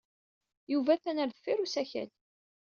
[0.71, 2.09] Yuba atan ɣer deffir n usakal.